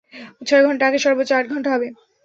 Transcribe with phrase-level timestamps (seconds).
[0.47, 1.87] ছয় ঘন্টা আগে, সর্বোচ্চ আট ঘন্টা হবে।